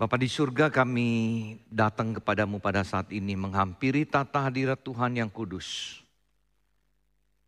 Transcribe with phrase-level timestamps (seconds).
[0.00, 1.08] Bapa di surga kami
[1.68, 6.00] datang kepadamu pada saat ini menghampiri tata hadirat Tuhan yang kudus.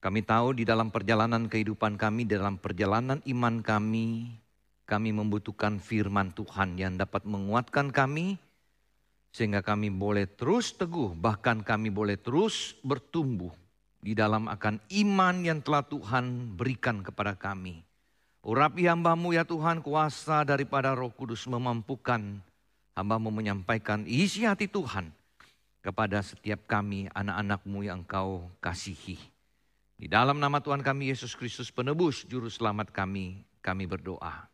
[0.04, 4.36] Kami tahu di dalam perjalanan kehidupan kami, dalam perjalanan iman kami,
[4.84, 8.36] kami membutuhkan firman Tuhan yang dapat menguatkan kami,
[9.32, 13.56] sehingga kami boleh terus teguh, bahkan kami boleh terus bertumbuh
[14.04, 17.80] di dalam akan iman yang telah Tuhan berikan kepada kami.
[18.42, 22.42] Urapi hambamu ya Tuhan kuasa daripada roh kudus memampukan
[22.98, 25.14] hambamu menyampaikan isi hati Tuhan
[25.78, 29.14] kepada setiap kami anak-anakmu yang engkau kasihi.
[29.94, 34.50] Di dalam nama Tuhan kami Yesus Kristus penebus juru selamat kami, kami berdoa.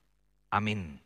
[0.53, 1.01] Amin.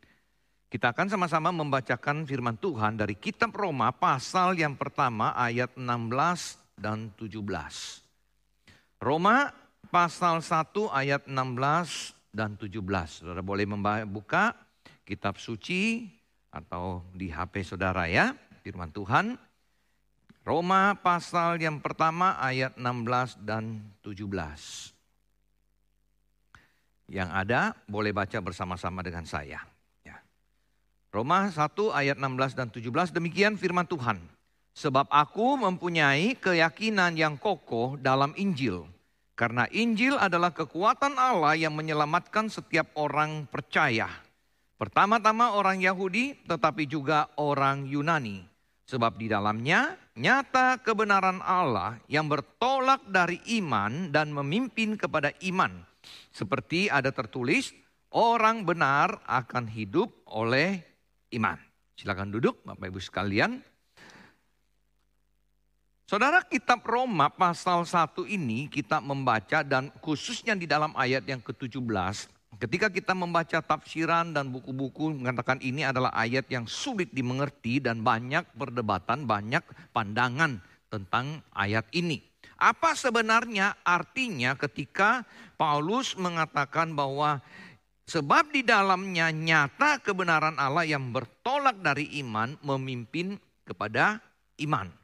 [0.67, 7.15] Kita akan sama-sama membacakan firman Tuhan dari kitab Roma pasal yang pertama ayat 16 dan
[7.15, 7.39] 17.
[8.99, 9.55] Roma
[9.87, 10.51] pasal 1
[10.91, 12.81] ayat 16 dan 17.
[13.05, 14.57] Saudara boleh membuka
[15.05, 16.09] kitab suci
[16.49, 18.33] atau di HP saudara ya,
[18.65, 19.37] firman Tuhan.
[20.43, 24.91] Roma pasal yang pertama ayat 16 dan 17.
[27.07, 29.63] Yang ada boleh baca bersama-sama dengan saya.
[30.03, 30.19] Ya.
[31.15, 31.55] Roma 1
[31.95, 34.19] ayat 16 dan 17 demikian firman Tuhan.
[34.73, 38.89] Sebab aku mempunyai keyakinan yang kokoh dalam Injil
[39.33, 44.05] karena Injil adalah kekuatan Allah yang menyelamatkan setiap orang percaya.
[44.77, 48.45] Pertama-tama orang Yahudi tetapi juga orang Yunani.
[48.83, 55.81] Sebab di dalamnya nyata kebenaran Allah yang bertolak dari iman dan memimpin kepada iman.
[56.29, 57.73] Seperti ada tertulis,
[58.13, 60.83] orang benar akan hidup oleh
[61.33, 61.57] iman.
[61.97, 63.63] Silakan duduk Bapak Ibu sekalian.
[66.03, 72.27] Saudara kitab Roma pasal 1 ini kita membaca dan khususnya di dalam ayat yang ke-17.
[72.59, 78.43] Ketika kita membaca tafsiran dan buku-buku mengatakan ini adalah ayat yang sulit dimengerti dan banyak
[78.51, 79.63] perdebatan, banyak
[79.95, 80.59] pandangan
[80.91, 82.19] tentang ayat ini.
[82.59, 85.23] Apa sebenarnya artinya ketika
[85.55, 87.39] Paulus mengatakan bahwa
[88.11, 94.19] sebab di dalamnya nyata kebenaran Allah yang bertolak dari iman memimpin kepada
[94.59, 95.02] iman.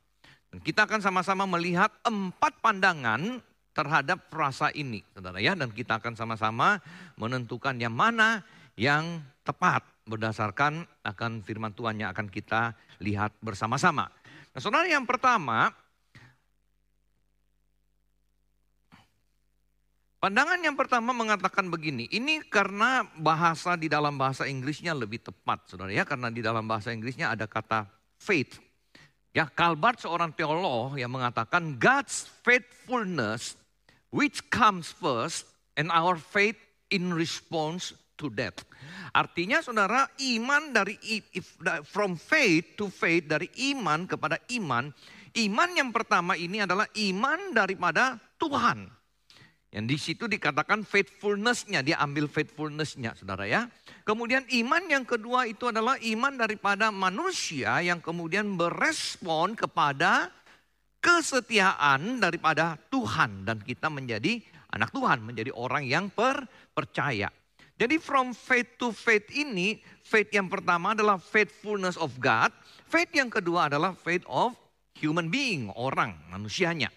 [0.49, 3.37] Kita akan sama-sama melihat empat pandangan
[3.77, 5.53] terhadap frasa ini, saudara ya.
[5.53, 6.81] Dan kita akan sama-sama
[7.21, 8.41] menentukan yang mana
[8.73, 14.09] yang tepat berdasarkan akan firman Tuhan yang akan kita lihat bersama-sama.
[14.49, 15.69] Nah saudara yang pertama,
[20.19, 25.95] Pandangan yang pertama mengatakan begini, ini karena bahasa di dalam bahasa Inggrisnya lebih tepat, saudara
[25.95, 27.87] ya, karena di dalam bahasa Inggrisnya ada kata
[28.19, 28.59] faith
[29.29, 33.53] Ya, Kalbart seorang teolog yang mengatakan God's faithfulness
[34.09, 35.45] which comes first
[35.77, 36.57] and our faith
[36.89, 38.57] in response to that.
[39.13, 40.97] Artinya saudara iman dari
[41.85, 44.89] from faith to faith dari iman kepada iman.
[45.37, 48.98] Iman yang pertama ini adalah iman daripada Tuhan.
[49.69, 53.69] Yang di situ dikatakan faithfulness-nya, dia ambil faithfulness-nya saudara ya.
[54.01, 60.33] Kemudian iman yang kedua itu adalah iman daripada manusia yang kemudian berespon kepada
[60.97, 63.45] kesetiaan daripada Tuhan.
[63.45, 64.41] Dan kita menjadi
[64.73, 67.29] anak Tuhan, menjadi orang yang per, percaya.
[67.79, 72.49] Jadi from faith to faith ini, faith yang pertama adalah faithfulness of God.
[72.89, 74.57] Faith yang kedua adalah faith of
[74.97, 76.91] human being, orang, manusianya.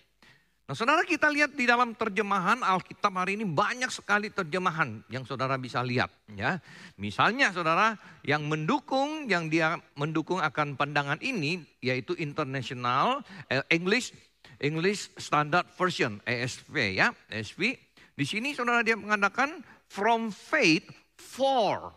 [0.73, 5.61] Nah saudara kita lihat di dalam terjemahan Alkitab hari ini banyak sekali terjemahan yang saudara
[5.61, 6.09] bisa lihat.
[6.33, 6.65] ya.
[6.97, 7.93] Misalnya saudara
[8.25, 13.21] yang mendukung, yang dia mendukung akan pandangan ini yaitu International
[13.53, 14.17] eh, English
[14.65, 17.77] English Standard Version ESV ya, ESV.
[18.17, 19.61] Di sini saudara dia mengatakan
[19.93, 20.89] from faith
[21.21, 21.93] for.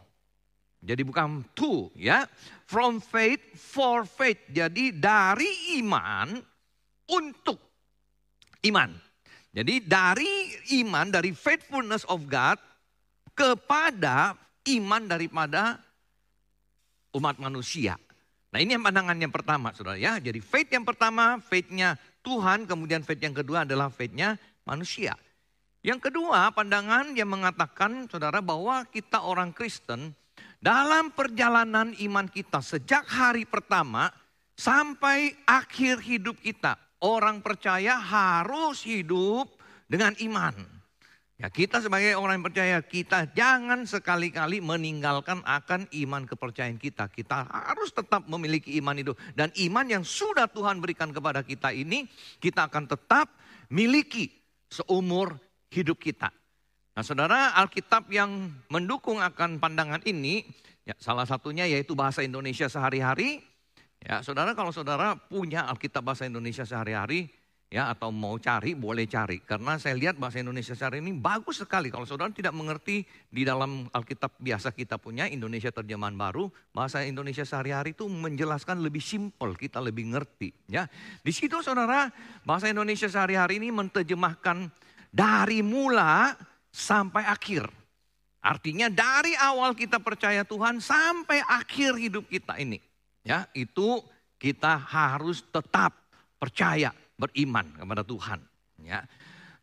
[0.84, 2.28] Jadi bukan to ya.
[2.68, 4.44] From faith for faith.
[4.52, 6.44] Jadi dari iman
[7.08, 7.66] untuk
[8.66, 8.90] iman.
[9.56, 10.52] Jadi dari
[10.84, 12.60] iman, dari faithfulness of God
[13.32, 14.36] kepada
[14.68, 15.80] iman daripada
[17.16, 17.96] umat manusia.
[18.52, 20.20] Nah ini yang pandangan yang pertama saudara ya.
[20.20, 24.36] Jadi faith yang pertama, faithnya Tuhan, kemudian faith yang kedua adalah faithnya
[24.68, 25.16] manusia.
[25.86, 30.12] Yang kedua pandangan yang mengatakan saudara bahwa kita orang Kristen
[30.60, 34.10] dalam perjalanan iman kita sejak hari pertama
[34.58, 39.50] sampai akhir hidup kita orang percaya harus hidup
[39.90, 40.56] dengan iman.
[41.36, 47.12] Ya, kita sebagai orang yang percaya, kita jangan sekali-kali meninggalkan akan iman kepercayaan kita.
[47.12, 49.12] Kita harus tetap memiliki iman itu.
[49.36, 52.08] Dan iman yang sudah Tuhan berikan kepada kita ini,
[52.40, 53.36] kita akan tetap
[53.68, 54.32] miliki
[54.72, 55.36] seumur
[55.76, 56.32] hidup kita.
[56.96, 60.48] Nah saudara, Alkitab yang mendukung akan pandangan ini,
[60.86, 63.42] Ya, salah satunya yaitu bahasa Indonesia sehari-hari.
[64.06, 67.26] Ya, saudara kalau saudara punya Alkitab bahasa Indonesia sehari-hari,
[67.74, 69.42] ya atau mau cari boleh cari.
[69.42, 71.90] Karena saya lihat bahasa Indonesia sehari ini bagus sekali.
[71.90, 73.02] Kalau saudara tidak mengerti
[73.34, 79.02] di dalam Alkitab biasa kita punya Indonesia terjemahan baru bahasa Indonesia sehari-hari itu menjelaskan lebih
[79.02, 80.86] simpel kita lebih ngerti ya.
[81.26, 82.14] Di situ saudara
[82.46, 84.70] bahasa Indonesia sehari-hari ini menerjemahkan
[85.10, 86.38] dari mula
[86.70, 87.66] sampai akhir.
[88.46, 92.78] Artinya dari awal kita percaya Tuhan sampai akhir hidup kita ini
[93.26, 94.00] ya itu
[94.38, 95.98] kita harus tetap
[96.38, 98.40] percaya beriman kepada Tuhan.
[98.86, 99.02] Ya.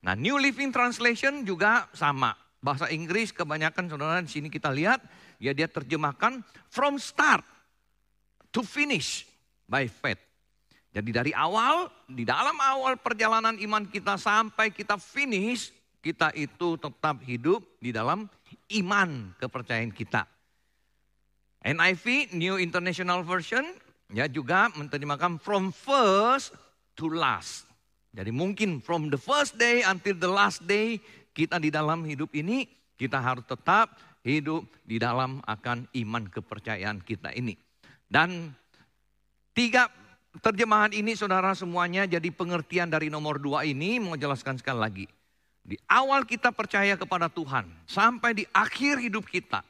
[0.03, 2.35] Nah, New Living Translation juga sama.
[2.63, 5.03] Bahasa Inggris kebanyakan saudara di sini kita lihat
[5.43, 7.43] ya dia terjemahkan from start
[8.55, 9.27] to finish
[9.67, 10.21] by faith.
[10.93, 15.73] Jadi dari awal, di dalam awal perjalanan iman kita sampai kita finish,
[16.05, 18.29] kita itu tetap hidup di dalam
[18.79, 20.29] iman kepercayaan kita.
[21.63, 23.63] NIV, New International Version,
[24.11, 26.55] ya juga menerjemahkan from first
[26.99, 27.71] to last.
[28.13, 31.01] Jadi mungkin from the first day until the last day
[31.33, 32.69] kita di dalam hidup ini
[33.01, 37.57] kita harus tetap hidup di dalam akan iman kepercayaan kita ini.
[38.05, 38.53] Dan
[39.57, 39.89] tiga
[40.45, 45.07] terjemahan ini saudara semuanya jadi pengertian dari nomor dua ini mau jelaskan sekali lagi.
[45.63, 49.65] Di awal kita percaya kepada Tuhan sampai di akhir hidup kita.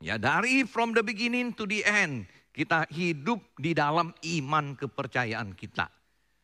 [0.00, 5.88] Ya dari from the beginning to the end kita hidup di dalam iman kepercayaan kita.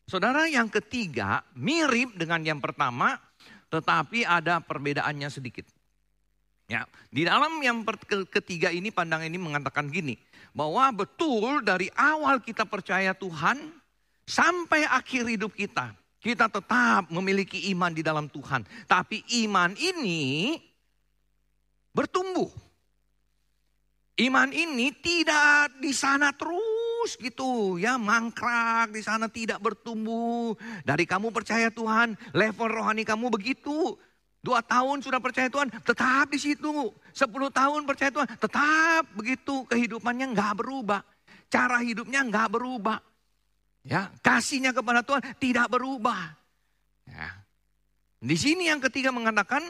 [0.08, 3.16] Saudara yang ketiga mirip dengan yang pertama
[3.72, 5.64] tetapi ada perbedaannya sedikit.
[6.68, 7.84] Ya, di dalam yang
[8.28, 10.16] ketiga ini pandang ini mengatakan gini,
[10.56, 13.72] bahwa betul dari awal kita percaya Tuhan
[14.28, 18.64] sampai akhir hidup kita, kita tetap memiliki iman di dalam Tuhan.
[18.88, 20.56] Tapi iman ini
[21.92, 22.71] bertumbuh.
[24.20, 30.52] Iman ini tidak di sana terus gitu ya mangkrak di sana tidak bertumbuh.
[30.84, 33.96] Dari kamu percaya Tuhan, level rohani kamu begitu.
[34.42, 36.90] Dua tahun sudah percaya Tuhan, tetap di situ.
[37.14, 39.64] Sepuluh tahun percaya Tuhan, tetap begitu.
[39.70, 41.00] Kehidupannya nggak berubah.
[41.48, 42.98] Cara hidupnya nggak berubah.
[43.82, 46.36] Ya, kasihnya kepada Tuhan tidak berubah.
[47.06, 47.42] Ya.
[48.22, 49.62] Di sini yang ketiga mengatakan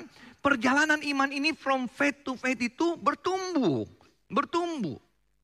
[0.45, 3.89] perjalanan iman ini from faith to faith itu bertumbuh,
[4.33, 4.97] bertumbuh.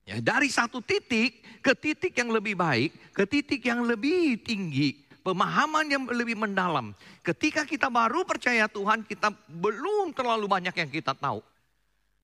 [0.09, 5.85] Ya, dari satu titik ke titik yang lebih baik, ke titik yang lebih tinggi, pemahaman
[5.85, 6.97] yang lebih mendalam.
[7.21, 11.45] Ketika kita baru percaya Tuhan, kita belum terlalu banyak yang kita tahu.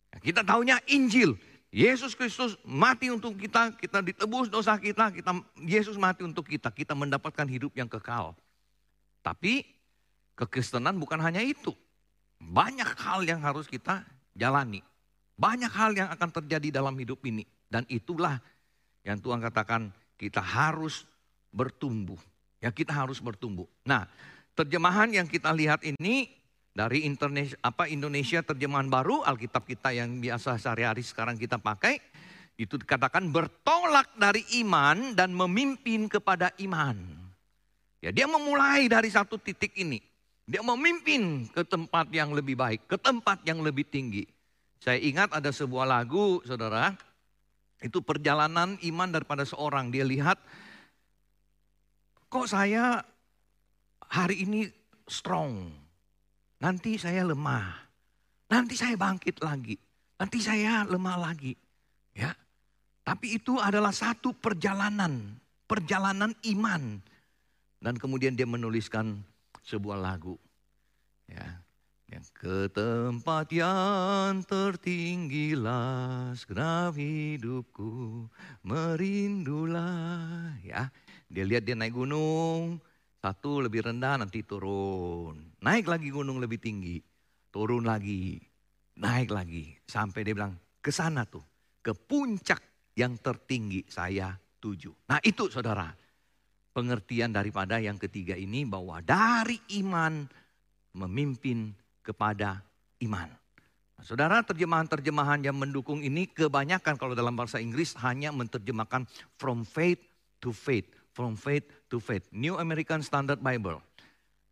[0.09, 1.38] Ya, kita tahunya Injil.
[1.75, 6.95] Yesus Kristus mati untuk kita, kita ditebus dosa kita, kita Yesus mati untuk kita, kita
[6.95, 8.31] mendapatkan hidup yang kekal.
[9.19, 9.68] Tapi
[10.39, 11.75] kekristenan bukan hanya itu.
[12.39, 14.79] Banyak hal yang harus kita jalani.
[15.35, 17.43] Banyak hal yang akan terjadi dalam hidup ini.
[17.67, 18.39] Dan itulah
[19.03, 21.03] yang Tuhan katakan kita harus
[21.51, 22.19] bertumbuh.
[22.63, 23.67] Ya kita harus bertumbuh.
[23.83, 24.07] Nah
[24.55, 26.31] terjemahan yang kita lihat ini
[26.75, 31.99] dari Indonesia, apa Indonesia terjemahan baru Alkitab kita yang biasa sehari-hari sekarang kita pakai
[32.55, 36.95] itu dikatakan bertolak dari iman dan memimpin kepada iman.
[37.99, 39.99] Ya dia memulai dari satu titik ini.
[40.45, 44.29] Dia memimpin ke tempat yang lebih baik, ke tempat yang lebih tinggi.
[44.85, 46.93] Saya ingat ada sebuah lagu, saudara,
[47.81, 49.89] itu perjalanan iman daripada seorang.
[49.89, 50.37] Dia lihat,
[52.30, 53.01] kok saya
[54.06, 54.69] hari ini
[55.09, 55.73] strong.
[56.61, 57.65] Nanti saya lemah.
[58.54, 59.73] Nanti saya bangkit lagi.
[60.21, 61.57] Nanti saya lemah lagi.
[62.13, 62.37] Ya.
[63.01, 65.33] Tapi itu adalah satu perjalanan,
[65.65, 67.01] perjalanan iman.
[67.81, 69.18] Dan kemudian dia menuliskan
[69.65, 70.37] sebuah lagu.
[71.25, 71.65] Ya.
[72.31, 78.31] Ke tempat yang tertinggilah segenap hidupku
[78.64, 80.88] merindulah ya.
[81.28, 82.80] Dia lihat dia naik gunung,
[83.19, 85.60] satu lebih rendah nanti turun.
[85.60, 87.04] Naik lagi gunung lebih tinggi,
[87.52, 88.40] turun lagi,
[88.95, 89.76] naik lagi.
[89.84, 91.44] Sampai dia bilang ke sana tuh,
[91.84, 92.62] ke puncak
[92.95, 94.31] yang tertinggi saya
[94.64, 95.12] tuju.
[95.12, 95.92] Nah itu saudara,
[96.72, 100.24] pengertian daripada yang ketiga ini bahwa dari iman
[100.95, 102.62] memimpin kepada
[103.02, 103.26] iman.
[104.06, 109.09] Saudara, terjemahan-terjemahan yang mendukung ini kebanyakan kalau dalam bahasa Inggris hanya menerjemahkan
[109.42, 109.97] from faith
[110.38, 110.85] to faith,
[111.16, 112.30] from faith to faith.
[112.30, 113.81] New American Standard Bible,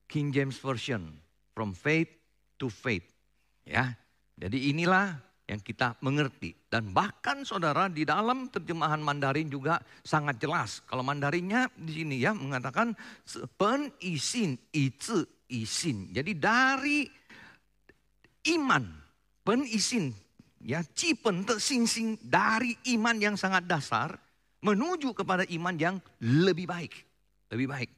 [0.10, 1.14] King James Version,
[1.54, 2.10] from faith
[2.58, 3.06] to faith.
[3.68, 3.94] Ya.
[4.34, 5.14] Jadi inilah
[5.46, 6.56] yang kita mengerti.
[6.66, 10.82] Dan bahkan saudara di dalam terjemahan Mandarin juga sangat jelas.
[10.88, 12.96] Kalau Mandarinnya di sini ya mengatakan
[13.60, 16.10] pen isin, itu isin.
[16.10, 17.06] Jadi dari
[18.48, 18.84] iman,
[19.44, 20.12] penisin
[20.64, 24.16] ya cipen sing sing dari iman yang sangat dasar
[24.64, 26.94] menuju kepada iman yang lebih baik,
[27.52, 27.92] lebih baik.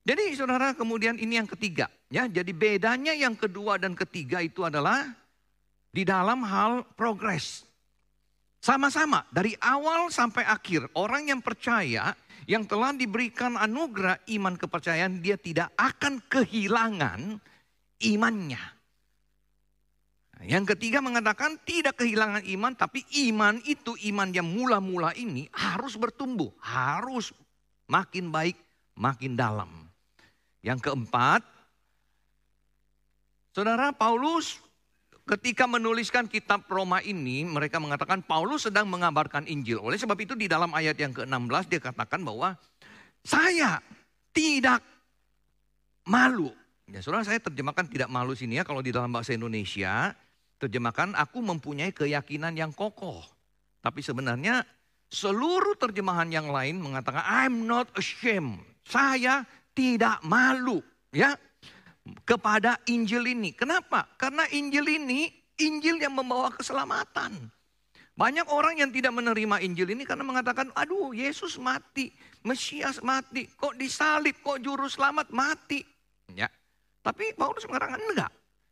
[0.00, 2.24] Jadi saudara kemudian ini yang ketiga, ya.
[2.24, 5.04] Jadi bedanya yang kedua dan ketiga itu adalah
[5.92, 7.68] di dalam hal progres.
[8.60, 12.12] Sama-sama dari awal sampai akhir orang yang percaya
[12.48, 17.40] yang telah diberikan anugerah iman kepercayaan dia tidak akan kehilangan
[18.00, 18.79] imannya.
[20.40, 26.48] Yang ketiga mengatakan tidak kehilangan iman tapi iman itu iman yang mula-mula ini harus bertumbuh,
[26.64, 27.36] harus
[27.84, 28.56] makin baik,
[28.96, 29.68] makin dalam.
[30.64, 31.44] Yang keempat,
[33.52, 34.62] Saudara Paulus
[35.30, 39.78] Ketika menuliskan kitab Roma ini, mereka mengatakan Paulus sedang mengabarkan Injil.
[39.78, 42.58] Oleh sebab itu di dalam ayat yang ke-16 dia katakan bahwa
[43.22, 43.78] saya
[44.34, 44.82] tidak
[46.02, 46.50] malu.
[46.90, 50.10] Ya, saudara saya terjemahkan tidak malu sini ya kalau di dalam bahasa Indonesia
[50.60, 53.24] terjemahkan aku mempunyai keyakinan yang kokoh.
[53.80, 54.60] Tapi sebenarnya
[55.08, 58.60] seluruh terjemahan yang lain mengatakan I'm not ashamed.
[58.84, 61.32] Saya tidak malu, ya
[62.28, 63.56] kepada Injil ini.
[63.56, 64.04] Kenapa?
[64.20, 67.52] Karena Injil ini Injil yang membawa keselamatan.
[68.16, 72.12] Banyak orang yang tidak menerima Injil ini karena mengatakan, aduh Yesus mati,
[72.44, 75.80] Mesias mati, kok disalib, kok juru selamat mati.
[76.36, 76.48] Ya.
[77.00, 78.28] Tapi Paulus mengatakan enggak.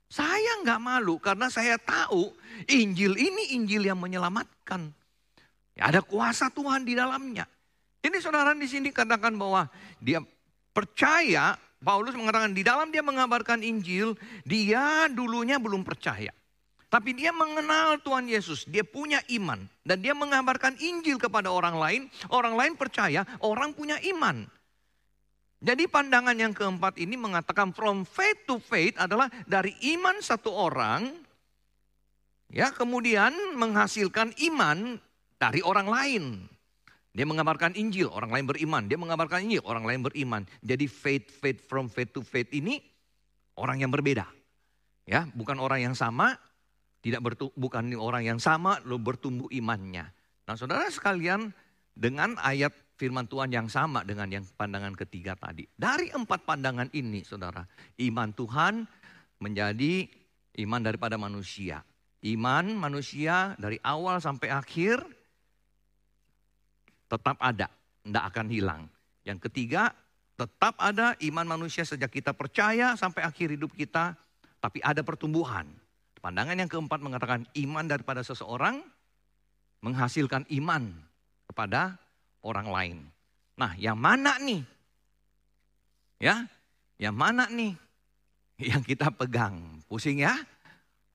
[0.09, 2.33] Saya enggak malu karena saya tahu
[2.65, 4.89] Injil ini Injil yang menyelamatkan.
[5.77, 7.45] Ya, ada kuasa Tuhan di dalamnya.
[8.01, 9.69] Ini saudara di sini katakan bahwa
[10.01, 10.25] dia
[10.73, 16.35] percaya Paulus mengatakan di dalam dia mengabarkan Injil, dia dulunya belum percaya.
[16.89, 19.61] Tapi dia mengenal Tuhan Yesus, dia punya iman.
[19.85, 24.49] Dan dia mengabarkan Injil kepada orang lain, orang lain percaya, orang punya iman.
[25.59, 31.11] Jadi pandangan yang keempat ini mengatakan from faith to faith adalah dari iman satu orang,
[32.47, 35.03] ya kemudian menghasilkan iman
[35.35, 36.25] dari orang lain.
[37.11, 38.87] Dia mengabarkan Injil, orang lain beriman.
[38.87, 40.47] Dia mengabarkan Injil, orang lain beriman.
[40.63, 42.79] Jadi faith, faith from faith to faith ini
[43.59, 44.31] orang yang berbeda.
[45.03, 46.39] Ya, bukan orang yang sama,
[47.03, 50.07] tidak bertu, bukan orang yang sama lo bertumbuh imannya.
[50.47, 51.51] Nah, Saudara sekalian,
[51.99, 55.65] dengan ayat firman Tuhan yang sama dengan yang pandangan ketiga tadi.
[55.71, 57.63] Dari empat pandangan ini, Saudara,
[58.03, 58.83] iman Tuhan
[59.39, 60.11] menjadi
[60.67, 61.87] iman daripada manusia.
[62.27, 64.99] Iman manusia dari awal sampai akhir
[67.07, 67.71] tetap ada,
[68.03, 68.83] tidak akan hilang.
[69.23, 69.95] Yang ketiga,
[70.35, 74.19] tetap ada iman manusia sejak kita percaya sampai akhir hidup kita,
[74.59, 75.71] tapi ada pertumbuhan.
[76.19, 78.83] Pandangan yang keempat mengatakan iman daripada seseorang
[79.79, 80.91] menghasilkan iman
[81.47, 81.95] kepada
[82.43, 82.99] orang lain.
[83.59, 84.63] Nah, yang mana nih?
[86.19, 86.47] Ya,
[86.99, 87.75] yang mana nih?
[88.59, 89.83] Yang kita pegang.
[89.87, 90.35] Pusing ya?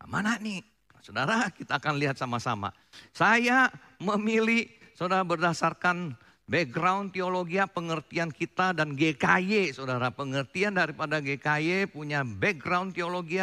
[0.03, 0.63] Mana nih?
[1.03, 2.71] Saudara, kita akan lihat sama-sama.
[3.11, 3.67] Saya
[3.99, 6.15] memilih saudara berdasarkan
[6.47, 13.39] background teologi pengertian kita dan GKY saudara pengertian daripada GKY punya background teologi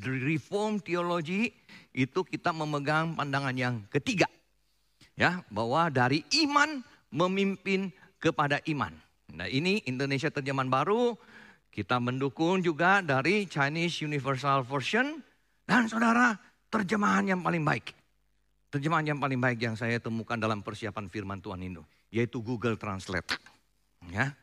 [0.00, 1.52] reform teologi
[1.92, 4.26] itu kita memegang pandangan yang ketiga
[5.12, 6.80] ya bahwa dari iman
[7.12, 8.92] memimpin kepada iman.
[9.34, 11.14] Nah ini Indonesia terjemahan baru.
[11.68, 15.20] Kita mendukung juga dari Chinese Universal Version.
[15.68, 16.32] Dan saudara
[16.72, 17.92] terjemahan yang paling baik.
[18.68, 21.80] Terjemahan yang paling baik yang saya temukan dalam persiapan firman Tuhan itu,
[22.12, 23.36] yaitu Google Translate.
[24.12, 24.36] Ya,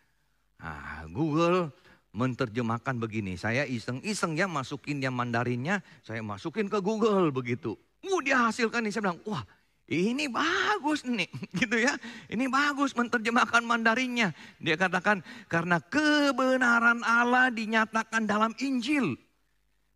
[0.58, 1.70] nah, Google
[2.16, 7.78] menerjemahkan begini, saya iseng-iseng ya masukin yang Mandarinnya, saya masukin ke Google begitu.
[8.02, 9.44] Uh, dia hasilkan ini, saya bilang, wah
[9.86, 11.30] ini bagus nih,
[11.62, 11.94] gitu ya.
[12.26, 14.34] Ini bagus menerjemahkan Mandarinnya.
[14.58, 19.14] Dia katakan, karena kebenaran Allah dinyatakan dalam Injil.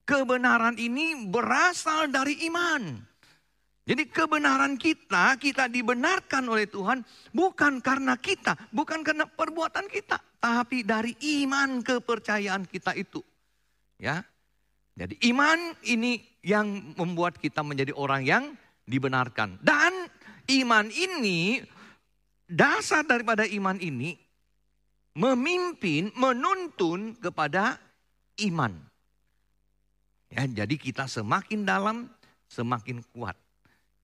[0.06, 3.10] Kebenaran ini berasal dari iman.
[3.90, 7.02] Jadi kebenaran kita, kita dibenarkan oleh Tuhan
[7.34, 13.26] bukan karena kita, bukan karena perbuatan kita, tapi dari iman kepercayaan kita itu.
[13.98, 14.22] Ya.
[14.94, 18.44] Jadi iman ini yang membuat kita menjadi orang yang
[18.90, 19.62] dibenarkan.
[19.62, 20.10] Dan
[20.50, 21.62] iman ini
[22.50, 24.18] dasar daripada iman ini
[25.14, 27.78] memimpin, menuntun kepada
[28.50, 28.74] iman.
[30.34, 32.10] Ya, jadi kita semakin dalam,
[32.50, 33.38] semakin kuat.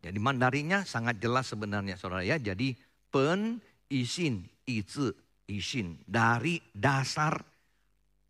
[0.06, 2.38] Jadi mandarinya sangat jelas sebenarnya saudara ya.
[2.38, 2.78] Jadi
[3.10, 3.58] pen
[3.90, 5.10] isin, izi,
[5.50, 5.98] isin.
[6.06, 7.42] Dari dasar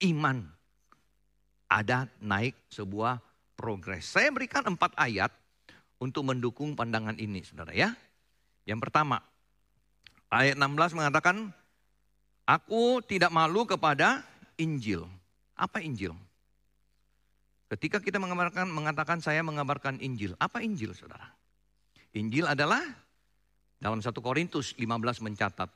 [0.08, 0.40] iman
[1.68, 3.20] ada naik sebuah
[3.60, 4.08] progres.
[4.08, 5.32] Saya berikan empat ayat
[6.00, 7.94] untuk mendukung pandangan ini saudara ya.
[8.66, 9.22] Yang pertama,
[10.34, 11.54] ayat 16 mengatakan,
[12.46, 14.22] Aku tidak malu kepada
[14.62, 15.10] Injil.
[15.58, 16.14] Apa Injil?
[17.66, 20.38] Ketika kita mengabarkan, mengatakan saya mengabarkan Injil.
[20.38, 21.26] Apa Injil saudara?
[22.14, 22.86] Injil adalah
[23.82, 25.70] dalam 1 Korintus 15 mencatat.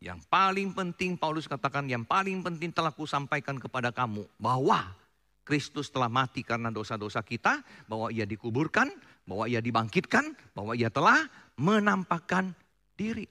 [0.00, 4.24] Yang paling penting Paulus katakan yang paling penting telah kusampaikan kepada kamu.
[4.40, 4.96] Bahwa
[5.44, 7.60] Kristus telah mati karena dosa-dosa kita.
[7.84, 8.88] Bahwa ia dikuburkan,
[9.24, 12.52] bahwa ia dibangkitkan, bahwa ia telah menampakkan
[12.96, 13.24] diri.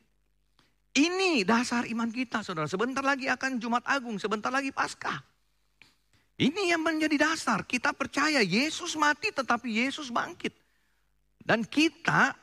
[0.93, 2.69] Ini dasar iman kita saudara.
[2.69, 5.25] Sebentar lagi akan Jumat Agung, sebentar lagi Paskah.
[6.38, 7.65] Ini yang menjadi dasar.
[7.65, 10.53] Kita percaya Yesus mati tetapi Yesus bangkit.
[11.41, 12.33] Dan kita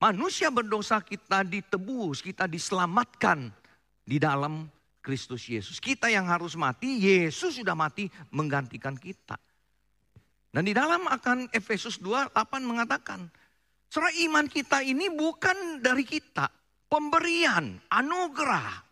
[0.00, 3.52] manusia berdosa kita ditebus, kita diselamatkan
[4.04, 4.68] di dalam
[5.00, 5.80] Kristus Yesus.
[5.80, 9.40] Kita yang harus mati, Yesus sudah mati menggantikan kita.
[10.50, 13.30] Dan di dalam akan Efesus 2, 8 mengatakan,
[13.90, 16.46] Saudara iman kita ini bukan dari kita,
[16.86, 18.86] pemberian, anugerah.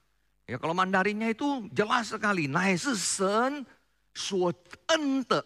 [0.50, 3.62] Ya kalau mandarinya itu jelas sekali, naisesen
[4.10, 5.38] suotente,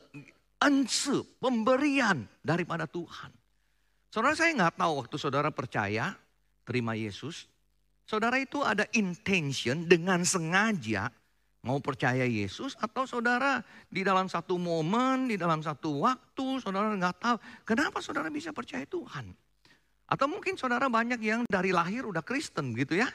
[0.57, 3.29] ense, pemberian daripada Tuhan.
[4.09, 6.17] Saudara saya nggak tahu waktu saudara percaya,
[6.65, 7.45] terima Yesus,
[8.09, 11.13] saudara itu ada intention dengan sengaja
[11.63, 17.17] mau percaya Yesus atau saudara di dalam satu momen, di dalam satu waktu saudara nggak
[17.23, 19.31] tahu kenapa saudara bisa percaya Tuhan.
[20.11, 23.09] Atau mungkin saudara banyak yang dari lahir udah Kristen gitu ya.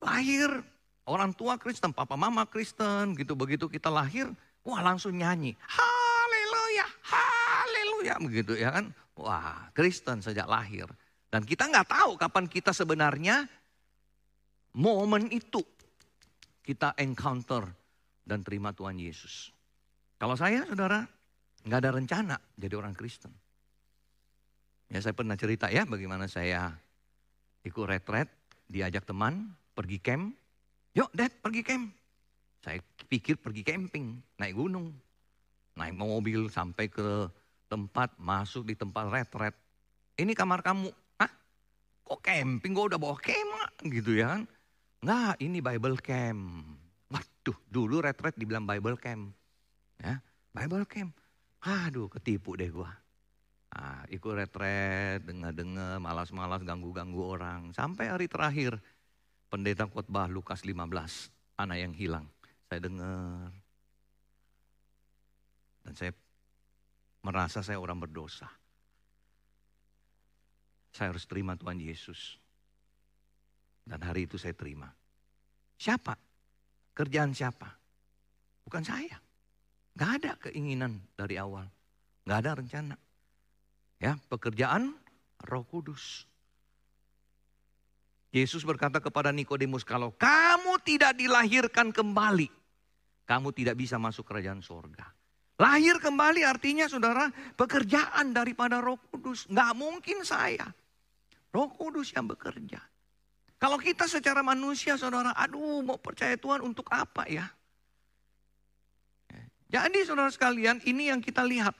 [0.00, 0.62] Lahir
[1.08, 3.32] Orang tua Kristen, papa mama Kristen gitu.
[3.32, 4.28] Begitu kita lahir,
[4.60, 5.56] wah langsung nyanyi.
[5.64, 8.92] Haleluya, haleluya begitu ya kan.
[9.16, 10.84] Wah Kristen sejak lahir.
[11.32, 13.48] Dan kita nggak tahu kapan kita sebenarnya
[14.76, 15.64] momen itu
[16.68, 17.64] kita encounter
[18.28, 19.56] dan terima Tuhan Yesus.
[20.20, 21.00] Kalau saya saudara
[21.64, 23.32] nggak ada rencana jadi orang Kristen.
[24.92, 26.76] Ya saya pernah cerita ya bagaimana saya
[27.64, 28.28] ikut retret,
[28.68, 30.36] diajak teman pergi camp,
[30.92, 31.88] Yuk dad pergi camp.
[32.60, 34.92] Saya pikir pergi camping, naik gunung.
[35.78, 37.30] Naik mobil sampai ke
[37.70, 39.54] tempat, masuk di tempat retret.
[40.18, 40.90] Ini kamar kamu.
[41.22, 41.32] Hah?
[42.02, 42.72] Kok camping?
[42.74, 44.42] Gue udah bawa kema gitu ya kan.
[44.98, 46.42] Nggak, ini Bible camp.
[47.06, 49.30] Waduh, dulu retret dibilang Bible camp.
[50.02, 50.18] Ya,
[50.50, 51.14] Bible camp.
[51.62, 52.90] Aduh, ketipu deh gua.
[53.68, 57.70] Ah, ikut retret, dengar-dengar, malas-malas, ganggu-ganggu orang.
[57.76, 58.80] Sampai hari terakhir,
[59.52, 61.30] pendeta khotbah Lukas 15,
[61.60, 62.26] anak yang hilang.
[62.66, 63.52] Saya dengar.
[65.84, 66.12] Dan saya
[67.22, 68.48] merasa saya orang berdosa.
[70.92, 72.40] Saya harus terima Tuhan Yesus.
[73.88, 74.92] Dan hari itu saya terima.
[75.80, 76.12] Siapa?
[76.92, 77.72] Kerjaan siapa?
[78.68, 79.16] Bukan saya.
[79.96, 81.64] Gak ada keinginan dari awal.
[82.28, 82.96] Gak ada rencana.
[83.96, 84.92] Ya, pekerjaan
[85.48, 86.28] Roh Kudus.
[88.28, 92.52] Yesus berkata kepada Nikodemus, kalau kamu tidak dilahirkan kembali,
[93.24, 95.08] kamu tidak bisa masuk kerajaan sorga.
[95.58, 99.50] Lahir kembali artinya saudara pekerjaan daripada roh kudus.
[99.50, 100.70] Nggak mungkin saya.
[101.50, 102.78] Roh kudus yang bekerja.
[103.58, 107.50] Kalau kita secara manusia saudara, aduh mau percaya Tuhan untuk apa ya?
[109.68, 111.76] Jadi saudara sekalian ini yang kita lihat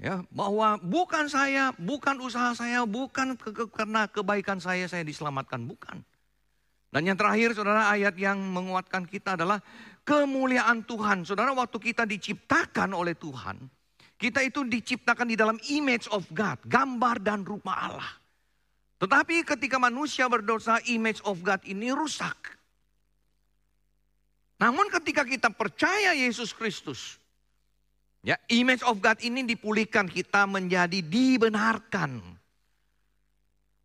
[0.00, 6.00] ya bahwa bukan saya, bukan usaha saya, bukan ke, karena kebaikan saya saya diselamatkan, bukan.
[6.90, 9.62] Dan yang terakhir saudara ayat yang menguatkan kita adalah
[10.02, 11.22] kemuliaan Tuhan.
[11.22, 13.62] Saudara waktu kita diciptakan oleh Tuhan,
[14.18, 18.19] kita itu diciptakan di dalam image of God, gambar dan rupa Allah.
[19.00, 22.36] Tetapi ketika manusia berdosa, image of God ini rusak.
[24.60, 27.20] Namun ketika kita percaya Yesus Kristus,
[28.20, 32.20] Ya, image of God ini dipulihkan kita menjadi dibenarkan.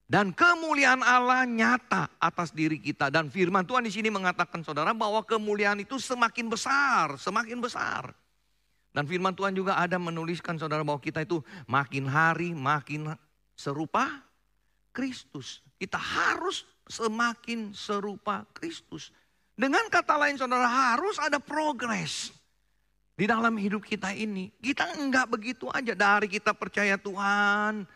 [0.06, 5.24] Dan kemuliaan Allah nyata atas diri kita dan firman Tuhan di sini mengatakan saudara bahwa
[5.26, 8.14] kemuliaan itu semakin besar, semakin besar.
[8.94, 13.18] Dan firman Tuhan juga ada menuliskan saudara bahwa kita itu makin hari makin
[13.58, 14.25] serupa
[14.96, 15.60] Kristus.
[15.76, 19.12] Kita harus semakin serupa Kristus.
[19.60, 22.32] Dengan kata lain saudara harus ada progres.
[23.16, 27.88] Di dalam hidup kita ini, kita enggak begitu aja dari kita percaya Tuhan.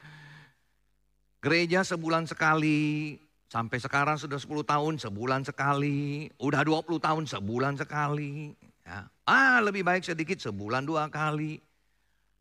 [1.40, 3.20] Gereja sebulan sekali,
[3.52, 8.56] sampai sekarang sudah 10 tahun sebulan sekali, udah 20 tahun sebulan sekali.
[8.88, 9.12] Ya.
[9.28, 11.62] Ah lebih baik sedikit sebulan dua kali.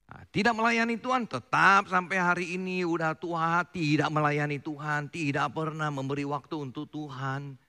[0.08, 5.92] Nah, tidak melayani Tuhan tetap sampai hari ini udah tua, tidak melayani Tuhan, tidak pernah
[5.92, 7.60] memberi waktu untuk Tuhan.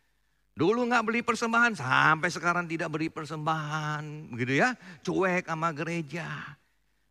[0.55, 4.31] Dulu nggak beli persembahan, sampai sekarang tidak beri persembahan.
[4.31, 4.71] Begitu ya,
[5.03, 6.55] cuek sama gereja.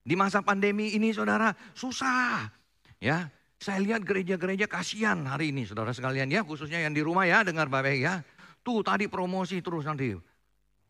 [0.00, 2.48] Di masa pandemi ini saudara, susah.
[2.96, 3.28] Ya,
[3.60, 7.68] saya lihat gereja-gereja kasihan hari ini saudara sekalian ya, khususnya yang di rumah ya, dengar
[7.68, 8.24] Bapak ya.
[8.64, 10.16] Tuh tadi promosi terus nanti.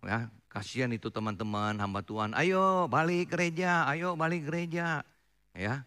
[0.07, 2.35] Ya, Kasihan itu teman-teman hamba Tuhan.
[2.35, 5.07] Ayo balik gereja, ayo balik gereja.
[5.55, 5.87] Ya,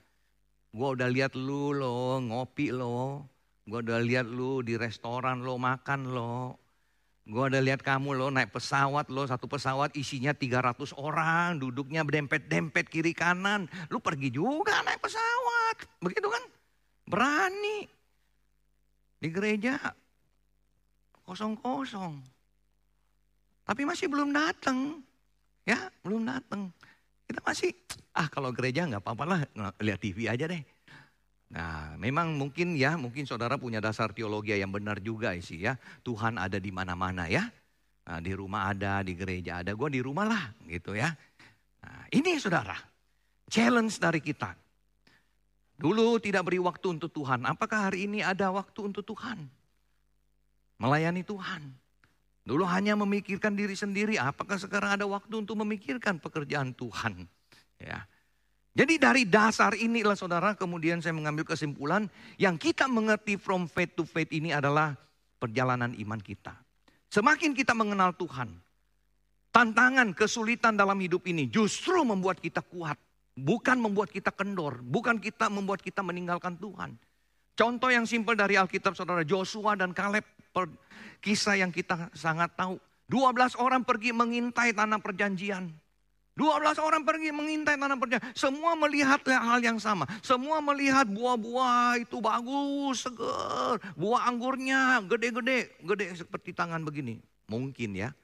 [0.71, 3.27] gue udah lihat lu lo ngopi lo.
[3.67, 6.55] Gue udah lihat lu di restoran lo makan lo.
[7.27, 12.87] Gue udah lihat kamu lo naik pesawat lo, satu pesawat isinya 300 orang, duduknya dempet-dempet
[12.87, 13.67] kiri kanan.
[13.91, 16.43] Lu pergi juga naik pesawat, begitu kan?
[17.11, 17.91] Berani.
[19.19, 19.75] Di gereja
[21.27, 22.40] kosong-kosong.
[23.65, 25.01] Tapi masih belum datang.
[25.63, 26.73] Ya, belum datang.
[27.29, 27.71] Kita masih,
[28.11, 29.39] ah kalau gereja nggak apa-apa lah,
[29.79, 30.59] lihat TV aja deh.
[31.51, 35.75] Nah, memang mungkin ya, mungkin saudara punya dasar teologi yang benar juga sih ya.
[36.03, 37.47] Tuhan ada di mana-mana ya.
[38.07, 41.11] Nah, di rumah ada, di gereja ada, gue di rumah lah gitu ya.
[41.83, 42.75] Nah, ini saudara,
[43.51, 44.55] challenge dari kita.
[45.75, 49.49] Dulu tidak beri waktu untuk Tuhan, apakah hari ini ada waktu untuk Tuhan?
[50.77, 51.61] Melayani Tuhan.
[52.41, 57.29] Dulu hanya memikirkan diri sendiri, apakah sekarang ada waktu untuk memikirkan pekerjaan Tuhan?
[57.77, 58.09] Ya.
[58.71, 62.07] Jadi dari dasar inilah saudara kemudian saya mengambil kesimpulan
[62.39, 64.95] yang kita mengerti from faith to faith ini adalah
[65.37, 66.55] perjalanan iman kita.
[67.11, 68.55] Semakin kita mengenal Tuhan,
[69.51, 72.95] tantangan, kesulitan dalam hidup ini justru membuat kita kuat.
[73.31, 76.99] Bukan membuat kita kendor, bukan kita membuat kita meninggalkan Tuhan.
[77.55, 80.23] Contoh yang simpel dari Alkitab saudara Joshua dan Kaleb
[81.23, 82.77] kisah yang kita sangat tahu.
[83.11, 85.67] 12 orang pergi mengintai tanah perjanjian.
[86.39, 88.31] 12 orang pergi mengintai tanah perjanjian.
[88.31, 90.07] Semua melihat hal yang sama.
[90.23, 93.83] Semua melihat buah-buah itu bagus, segar.
[93.99, 95.75] Buah anggurnya gede-gede.
[95.83, 97.19] Gede seperti tangan begini.
[97.51, 98.15] Mungkin ya.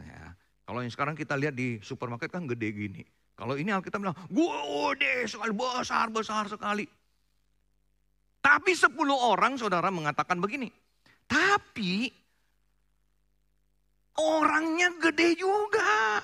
[0.00, 0.32] ya.
[0.64, 3.04] Kalau yang sekarang kita lihat di supermarket kan gede gini.
[3.36, 6.86] Kalau ini Alkitab bilang, gede sekali, besar-besar sekali.
[8.40, 10.72] Tapi 10 orang saudara mengatakan begini.
[11.28, 12.12] Tapi
[14.18, 16.22] orangnya gede juga.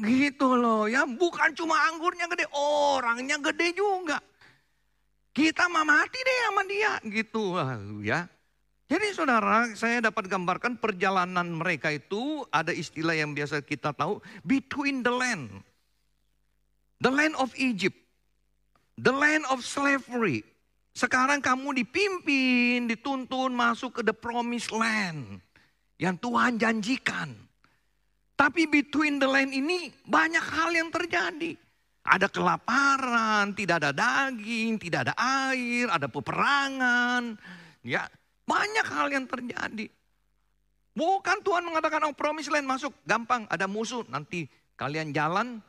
[0.00, 4.22] Gitu loh ya, bukan cuma anggurnya gede, orangnya gede juga.
[5.30, 7.54] Kita mah mati deh sama dia gitu
[8.02, 8.26] ya.
[8.90, 15.06] Jadi saudara, saya dapat gambarkan perjalanan mereka itu ada istilah yang biasa kita tahu, between
[15.06, 15.46] the land.
[16.98, 17.94] The land of Egypt.
[18.98, 20.42] The land of slavery.
[21.00, 25.40] Sekarang kamu dipimpin, dituntun masuk ke the promised land.
[25.96, 27.28] Yang Tuhan janjikan.
[28.36, 31.56] Tapi between the land ini banyak hal yang terjadi.
[32.04, 35.14] Ada kelaparan, tidak ada daging, tidak ada
[35.48, 37.36] air, ada peperangan.
[37.80, 38.04] Ya,
[38.44, 39.88] banyak hal yang terjadi.
[40.92, 44.04] Bukan Tuhan mengatakan oh promise land masuk, gampang, ada musuh.
[44.08, 44.44] Nanti
[44.76, 45.64] kalian jalan,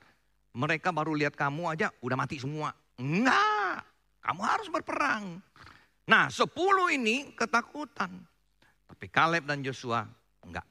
[0.51, 2.75] mereka baru lihat kamu aja udah mati semua.
[2.99, 3.50] Enggak,
[4.21, 5.41] kamu harus berperang.
[6.05, 8.21] Nah sepuluh ini ketakutan.
[8.89, 10.05] Tapi Kaleb dan Joshua
[10.45, 10.65] enggak.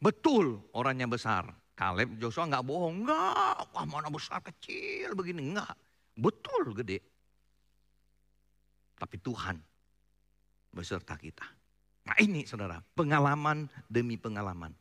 [0.00, 1.48] Betul orangnya besar.
[1.76, 3.04] Kaleb Joshua enggak bohong.
[3.04, 5.52] Enggak, wah mana besar kecil begini.
[5.52, 5.76] Enggak,
[6.16, 6.98] betul gede.
[8.96, 9.56] Tapi Tuhan
[10.72, 11.44] beserta kita.
[12.02, 14.74] Nah ini saudara, pengalaman demi pengalaman.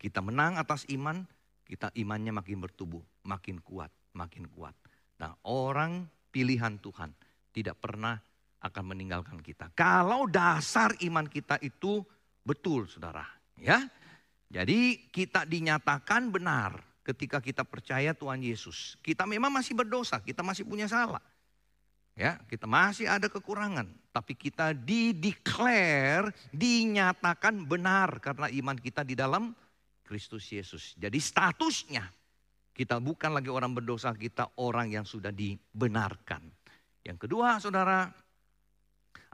[0.00, 1.22] Kita menang atas iman,
[1.66, 4.74] kita imannya makin bertumbuh, makin kuat, makin kuat.
[5.18, 7.10] Nah orang pilihan Tuhan
[7.50, 8.16] tidak pernah
[8.60, 9.72] akan meninggalkan kita.
[9.74, 12.04] Kalau dasar iman kita itu
[12.46, 13.26] betul saudara.
[13.58, 13.84] ya.
[14.50, 18.98] Jadi kita dinyatakan benar ketika kita percaya Tuhan Yesus.
[18.98, 21.22] Kita memang masih berdosa, kita masih punya salah.
[22.18, 29.54] Ya, kita masih ada kekurangan, tapi kita dideklar, dinyatakan benar karena iman kita di dalam
[30.04, 30.98] Kristus Yesus.
[30.98, 32.04] Jadi statusnya
[32.80, 36.40] kita bukan lagi orang berdosa, kita orang yang sudah dibenarkan.
[37.04, 38.08] Yang kedua, Saudara,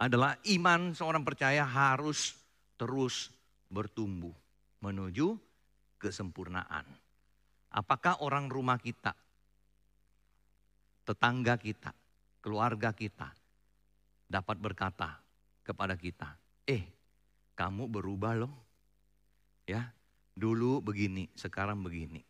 [0.02, 2.34] adalah iman seorang percaya harus
[2.74, 3.30] terus
[3.70, 4.34] bertumbuh
[4.82, 5.38] menuju
[5.94, 6.90] kesempurnaan.
[7.70, 9.14] Apakah orang rumah kita,
[11.06, 11.94] tetangga kita,
[12.42, 13.30] keluarga kita
[14.26, 15.22] dapat berkata
[15.62, 16.34] kepada kita,
[16.66, 16.82] "Eh,
[17.54, 18.54] kamu berubah loh."
[19.70, 19.94] Ya,
[20.34, 22.26] dulu begini, sekarang begini.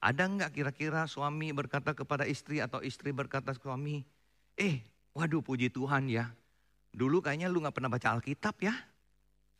[0.00, 4.00] Ada enggak kira-kira suami berkata kepada istri atau istri berkata suami,
[4.56, 4.80] "Eh,
[5.12, 6.32] waduh puji Tuhan ya.
[6.90, 8.74] Dulu kayaknya lu nggak pernah baca Alkitab ya.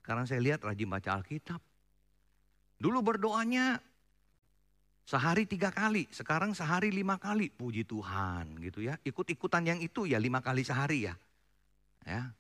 [0.00, 1.60] Sekarang saya lihat rajin baca Alkitab.
[2.80, 3.78] Dulu berdoanya
[5.10, 7.50] Sehari tiga kali, sekarang sehari lima kali.
[7.50, 8.94] Puji Tuhan gitu ya.
[9.02, 11.18] Ikut-ikutan yang itu ya lima kali sehari ya.
[12.06, 12.30] Ya,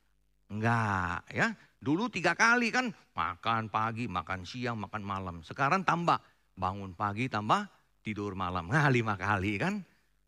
[0.46, 1.50] enggak ya.
[1.82, 5.36] Dulu tiga kali kan makan pagi, makan siang, makan malam.
[5.42, 6.22] Sekarang tambah
[6.54, 7.66] bangun pagi tambah
[8.00, 8.68] tidur malam.
[8.68, 9.80] Nah lima kali kan.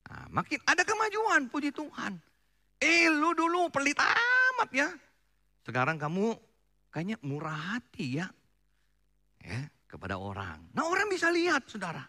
[0.02, 2.20] Nah, makin ada kemajuan puji Tuhan.
[2.82, 4.88] Eh lu dulu pelit amat ya.
[5.62, 6.37] Sekarang kamu
[6.92, 8.26] kayaknya murah hati ya.
[9.42, 10.70] Ya, kepada orang.
[10.70, 12.04] Nah orang bisa lihat saudara.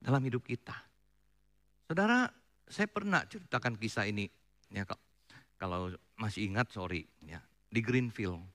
[0.00, 0.74] Dalam hidup kita.
[1.84, 2.28] Saudara,
[2.68, 4.28] saya pernah ceritakan kisah ini.
[4.72, 4.84] Ya,
[5.60, 7.06] kalau masih ingat, sorry.
[7.24, 7.40] Ya,
[7.72, 8.53] di Greenfield.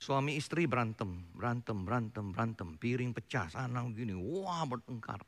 [0.00, 2.68] Suami istri berantem, berantem, berantem, berantem.
[2.80, 4.16] Piring pecah, sana begini.
[4.16, 5.20] Wah bertengkar.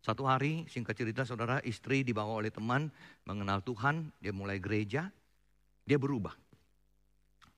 [0.00, 2.88] Satu hari, singkat cerita saudara, istri dibawa oleh teman,
[3.28, 5.12] mengenal Tuhan, dia mulai gereja,
[5.84, 6.32] dia berubah.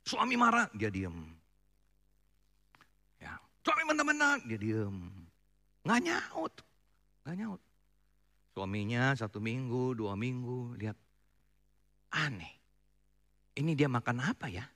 [0.03, 1.15] Suami marah, dia diem.
[3.23, 3.39] Ya.
[3.63, 5.11] Suami mentah-mentah, dia diem.
[5.87, 6.55] Nggak nyaut,
[7.23, 7.63] nggak nyaut.
[8.55, 10.99] Suaminya satu minggu, dua minggu, lihat.
[12.11, 12.55] Aneh.
[13.55, 14.67] Ini dia makan apa ya?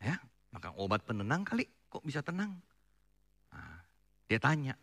[0.00, 0.16] Ya,
[0.50, 2.58] makan obat penenang kali, kok bisa tenang?
[3.50, 3.78] Nah,
[4.26, 4.74] dia tanya,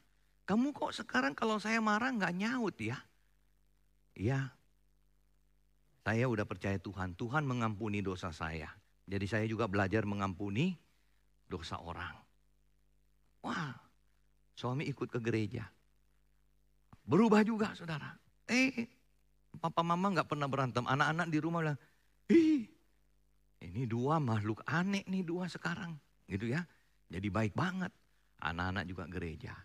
[0.48, 2.98] kamu kok sekarang kalau saya marah nggak nyaut ya?
[4.18, 4.58] Iya,
[6.08, 7.20] saya udah percaya Tuhan.
[7.20, 8.72] Tuhan mengampuni dosa saya.
[9.04, 10.72] Jadi saya juga belajar mengampuni
[11.52, 12.16] dosa orang.
[13.44, 13.76] Wah,
[14.56, 15.68] suami ikut ke gereja.
[17.04, 18.16] Berubah juga saudara.
[18.48, 18.88] Eh,
[19.60, 20.88] papa mama nggak pernah berantem.
[20.88, 21.80] Anak-anak di rumah bilang,
[22.32, 22.72] ih,
[23.64, 25.98] ini dua makhluk aneh nih dua sekarang.
[26.30, 26.62] Gitu ya.
[27.08, 27.90] Jadi baik banget.
[28.38, 29.58] Anak-anak juga gereja.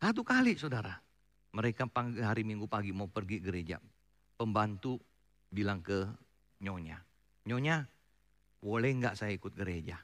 [0.00, 0.96] Satu kali saudara,
[1.54, 1.86] mereka
[2.24, 3.78] hari minggu pagi mau pergi gereja.
[4.34, 4.96] Pembantu
[5.52, 6.08] bilang ke
[6.64, 6.96] nyonya,
[7.44, 7.84] nyonya
[8.64, 10.00] boleh nggak saya ikut gereja?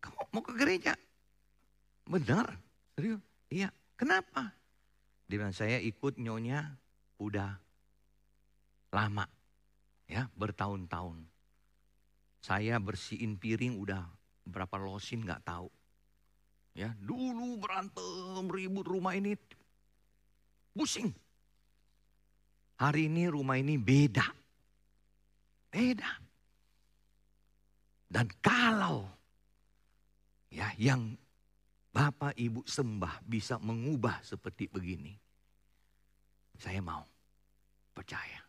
[0.00, 0.96] Kamu mau ke gereja?
[2.08, 2.56] Benar?
[2.96, 3.20] Serius?
[3.52, 3.68] Iya.
[3.94, 4.50] Kenapa?
[5.28, 6.76] Dia bilang saya ikut nyonya
[7.22, 7.56] udah
[8.90, 9.24] lama.
[10.06, 11.24] Ya bertahun-tahun.
[12.44, 14.04] Saya bersihin piring udah
[14.44, 15.72] berapa losin nggak tahu.
[16.74, 19.38] Ya, dulu berantem, ribut rumah ini
[20.74, 21.14] pusing.
[22.76, 24.26] Hari ini rumah ini beda.
[25.70, 26.10] Beda.
[28.10, 29.08] Dan kalau
[30.52, 31.16] ya yang
[31.94, 35.14] Bapak Ibu sembah bisa mengubah seperti begini.
[36.58, 37.06] Saya mau
[37.94, 38.43] percaya.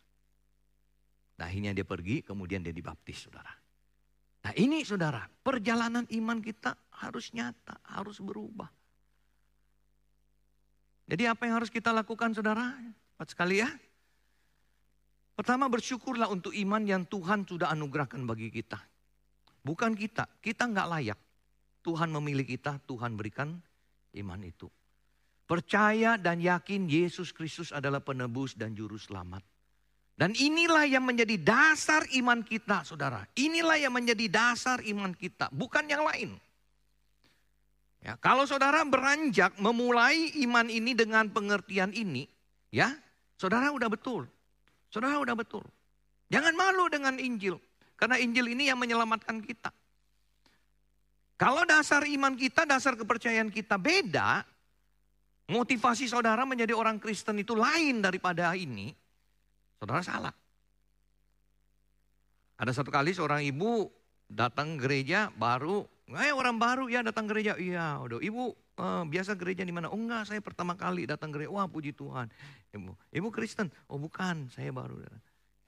[1.36, 3.52] Nah akhirnya dia pergi, kemudian dia dibaptis saudara.
[4.46, 6.72] Nah ini saudara, perjalanan iman kita
[7.02, 8.70] harus nyata, harus berubah.
[11.06, 12.74] Jadi apa yang harus kita lakukan saudara?
[13.14, 13.70] Cepat sekali ya.
[15.36, 18.80] Pertama bersyukurlah untuk iman yang Tuhan sudah anugerahkan bagi kita.
[19.60, 21.20] Bukan kita, kita nggak layak.
[21.84, 23.60] Tuhan memilih kita, Tuhan berikan
[24.16, 24.66] iman itu.
[25.46, 29.55] Percaya dan yakin Yesus Kristus adalah penebus dan juru selamat.
[30.16, 33.28] Dan inilah yang menjadi dasar iman kita, saudara.
[33.36, 36.40] Inilah yang menjadi dasar iman kita, bukan yang lain.
[38.00, 42.24] Ya, kalau saudara beranjak memulai iman ini dengan pengertian ini,
[42.72, 42.96] ya,
[43.36, 44.24] saudara udah betul.
[44.88, 45.60] Saudara udah betul.
[46.32, 47.60] Jangan malu dengan Injil,
[48.00, 49.68] karena Injil ini yang menyelamatkan kita.
[51.36, 54.40] Kalau dasar iman kita, dasar kepercayaan kita beda,
[55.52, 58.96] motivasi saudara menjadi orang Kristen itu lain daripada ini,
[59.76, 60.34] Saudara salah.
[62.56, 63.92] Ada satu kali seorang ibu
[64.26, 65.84] datang gereja baru,
[66.16, 69.92] eh orang baru ya datang gereja, iya udah ibu uh, biasa gereja di mana?
[69.92, 72.32] Oh enggak, saya pertama kali datang gereja, wah puji Tuhan.
[72.72, 75.04] Ibu, ibu Kristen, oh bukan, saya baru.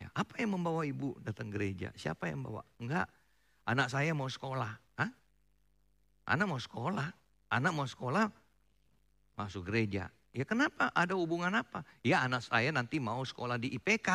[0.01, 1.92] Ya, apa yang membawa ibu datang gereja?
[1.92, 2.64] Siapa yang bawa?
[2.81, 3.05] Enggak,
[3.68, 4.73] anak saya mau sekolah.
[4.97, 5.11] Hah?
[6.29, 7.09] Anak mau sekolah,
[7.53, 8.33] anak mau sekolah
[9.37, 10.09] masuk gereja.
[10.38, 10.94] Ya kenapa?
[10.94, 11.83] Ada hubungan apa?
[12.07, 14.07] Ya anak saya nanti mau sekolah di IPK.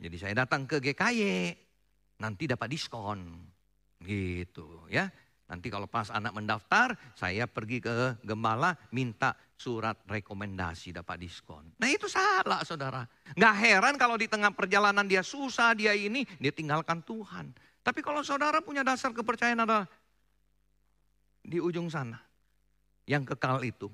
[0.00, 1.52] Jadi saya datang ke GKY,
[2.16, 3.44] nanti dapat diskon.
[4.00, 5.12] Gitu ya.
[5.52, 11.76] Nanti kalau pas anak mendaftar, saya pergi ke gembala minta surat rekomendasi dapat diskon.
[11.76, 13.04] Nah itu salah saudara.
[13.36, 17.52] Nggak heran kalau di tengah perjalanan dia susah, dia ini, dia tinggalkan Tuhan.
[17.84, 19.84] Tapi kalau saudara punya dasar kepercayaan adalah
[21.44, 22.16] di ujung sana.
[23.04, 23.92] Yang kekal itu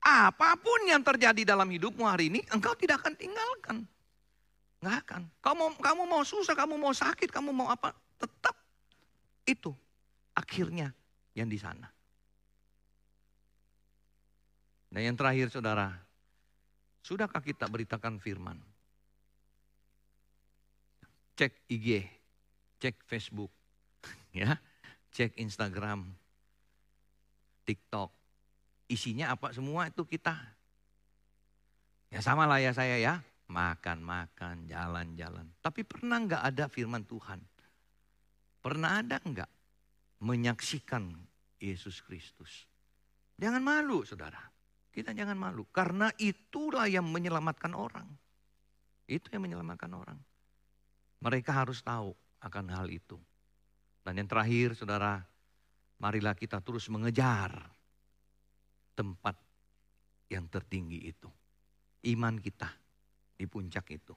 [0.00, 3.84] Apa pun yang terjadi dalam hidupmu hari ini, engkau tidak akan tinggalkan.
[4.80, 5.22] Enggak akan.
[5.44, 8.56] Kamu, kamu mau susah, kamu mau sakit, kamu mau apa, tetap
[9.44, 9.76] itu
[10.32, 10.96] akhirnya
[11.36, 11.88] yang di sana.
[14.90, 15.94] Dan yang terakhir saudara,
[17.04, 18.58] sudahkah kita beritakan firman?
[21.36, 22.08] Cek IG,
[22.80, 23.52] cek Facebook,
[24.40, 24.56] ya,
[25.12, 26.08] cek Instagram,
[27.68, 28.10] TikTok,
[28.90, 30.34] isinya apa semua itu kita.
[32.10, 35.46] Ya sama lah ya saya ya, makan-makan, jalan-jalan.
[35.62, 37.38] Tapi pernah nggak ada firman Tuhan?
[38.58, 39.50] Pernah ada nggak
[40.18, 41.06] menyaksikan
[41.62, 42.66] Yesus Kristus?
[43.38, 44.42] Jangan malu saudara.
[44.90, 45.70] Kita jangan malu.
[45.70, 48.10] Karena itulah yang menyelamatkan orang.
[49.06, 50.18] Itu yang menyelamatkan orang.
[51.22, 52.10] Mereka harus tahu
[52.42, 53.16] akan hal itu.
[54.02, 55.22] Dan yang terakhir saudara,
[56.02, 57.70] marilah kita terus mengejar
[58.94, 59.36] tempat
[60.30, 61.28] yang tertinggi itu.
[62.08, 62.70] Iman kita
[63.36, 64.14] di puncak itu.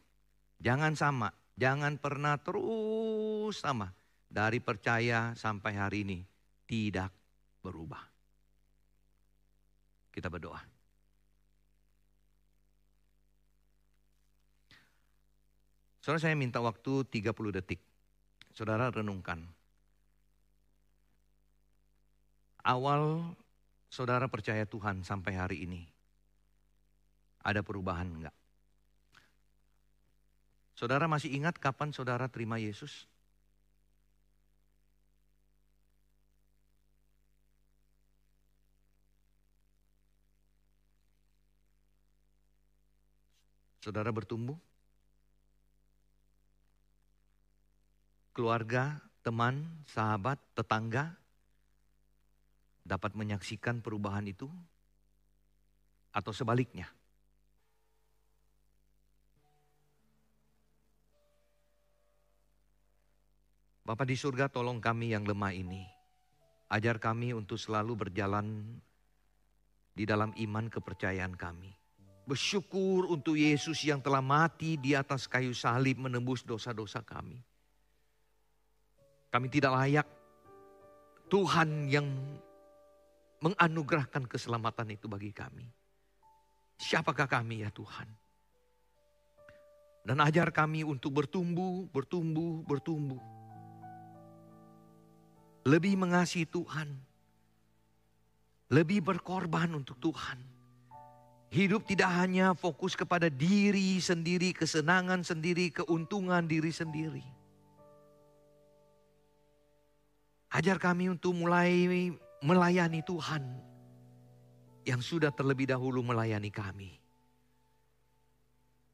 [0.63, 3.91] Jangan sama, jangan pernah terus sama.
[4.33, 6.19] Dari percaya sampai hari ini
[6.65, 7.13] tidak
[7.61, 8.01] berubah.
[10.09, 10.73] Kita berdoa.
[16.03, 17.79] Saudara saya minta waktu 30 detik.
[18.51, 19.39] Saudara renungkan.
[22.63, 23.31] Awal
[23.93, 25.85] saudara percaya Tuhan sampai hari ini.
[27.45, 28.33] Ada perubahan enggak?
[30.73, 33.05] Saudara masih ingat kapan saudara terima Yesus?
[43.85, 44.57] Saudara bertumbuh?
[48.33, 51.13] keluarga, teman, sahabat, tetangga
[52.83, 54.51] dapat menyaksikan perubahan itu?
[56.13, 56.91] Atau sebaliknya?
[63.83, 65.83] Bapak di surga tolong kami yang lemah ini.
[66.71, 68.79] Ajar kami untuk selalu berjalan
[69.91, 71.75] di dalam iman kepercayaan kami.
[72.23, 77.43] Bersyukur untuk Yesus yang telah mati di atas kayu salib menembus dosa-dosa kami.
[79.27, 80.07] Kami tidak layak
[81.27, 82.07] Tuhan yang
[83.43, 85.67] menganugerahkan keselamatan itu bagi kami.
[86.79, 88.07] Siapakah kami ya Tuhan?
[90.03, 93.23] Dan ajar kami untuk bertumbuh, bertumbuh, bertumbuh.
[95.67, 96.91] Lebih mengasihi Tuhan.
[98.71, 100.39] Lebih berkorban untuk Tuhan.
[101.53, 107.21] Hidup tidak hanya fokus kepada diri sendiri, kesenangan sendiri, keuntungan diri sendiri
[110.53, 113.43] Ajar kami untuk mulai melayani Tuhan
[114.83, 116.91] yang sudah terlebih dahulu melayani kami.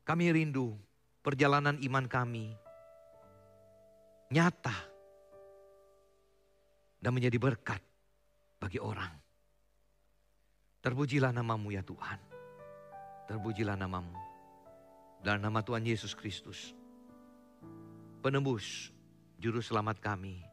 [0.05, 0.77] Kami rindu
[1.25, 2.53] perjalanan iman kami
[4.29, 4.77] nyata
[7.01, 7.81] dan menjadi berkat
[8.61, 9.17] bagi orang.
[10.79, 12.21] Terpujilah namamu ya Tuhan.
[13.25, 14.15] Terpujilah namamu.
[15.19, 16.71] Dalam nama Tuhan Yesus Kristus.
[18.23, 18.93] Penembus
[19.41, 20.48] juru selamat kami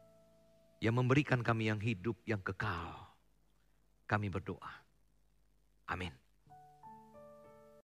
[0.77, 3.15] yang memberikan kami yang hidup yang kekal.
[4.07, 4.71] Kami berdoa.
[5.89, 6.26] Amin.